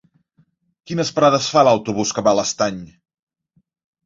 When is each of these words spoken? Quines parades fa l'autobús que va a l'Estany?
Quines 0.91 1.11
parades 1.17 1.49
fa 1.57 1.63
l'autobús 1.69 2.15
que 2.17 2.25
va 2.29 2.33
a 2.33 2.39
l'Estany? 2.41 2.81